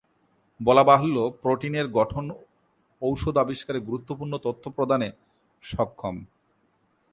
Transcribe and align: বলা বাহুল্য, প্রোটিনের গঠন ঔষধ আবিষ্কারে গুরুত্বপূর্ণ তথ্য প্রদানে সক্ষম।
বলা 0.59 0.83
বাহুল্য, 0.83 1.17
প্রোটিনের 1.41 1.87
গঠন 1.89 2.25
ঔষধ 3.01 3.35
আবিষ্কারে 3.37 3.79
গুরুত্বপূর্ণ 3.79 4.33
তথ্য 4.37 4.63
প্রদানে 4.69 5.09
সক্ষম। 5.63 6.15